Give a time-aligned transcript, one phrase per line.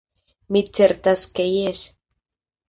[0.55, 1.85] Mi certas ke jes.